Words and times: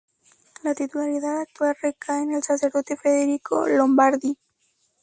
La 0.63 0.73
titularidad 0.73 1.41
actual 1.41 1.75
recae 1.79 2.23
en 2.23 2.33
el 2.33 2.41
sacerdote 2.41 2.97
Federico 2.97 3.67
Lombardi. 3.67 4.35